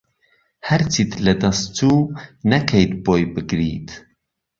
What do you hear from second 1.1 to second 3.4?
لەدەست چو نەکەیت بۆی